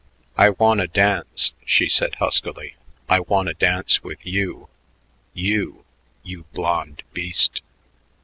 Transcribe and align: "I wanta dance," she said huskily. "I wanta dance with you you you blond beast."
"I 0.35 0.49
wanta 0.49 0.87
dance," 0.87 1.53
she 1.63 1.87
said 1.87 2.15
huskily. 2.15 2.75
"I 3.07 3.19
wanta 3.19 3.53
dance 3.53 4.03
with 4.03 4.25
you 4.25 4.67
you 5.31 5.85
you 6.23 6.45
blond 6.53 7.03
beast." 7.13 7.61